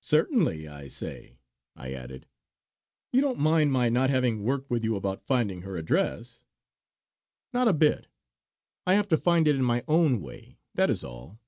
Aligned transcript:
"Certainly! 0.00 0.68
I 0.68 0.88
say," 0.88 1.36
I 1.76 1.92
added, 1.92 2.26
"you 3.12 3.20
don't 3.20 3.38
mind 3.38 3.70
my 3.72 3.90
not 3.90 4.08
having 4.08 4.42
worked 4.42 4.70
with 4.70 4.82
you 4.82 4.96
about 4.96 5.26
finding 5.26 5.60
her 5.60 5.76
address." 5.76 6.46
"Not 7.52 7.68
a 7.68 7.74
bit! 7.74 8.06
I 8.86 8.94
have 8.94 9.08
to 9.08 9.18
find 9.18 9.46
it 9.46 9.56
in 9.56 9.62
my 9.62 9.84
own 9.86 10.22
way; 10.22 10.56
that 10.76 10.88
is 10.88 11.04
all!" 11.04 11.40